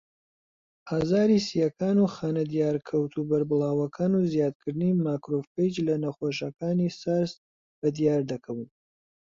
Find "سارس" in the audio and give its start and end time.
6.99-7.33